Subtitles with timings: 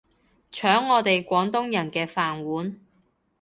[0.03, 0.03] 搶
[0.91, 2.75] 我哋廣東人嘅飯碗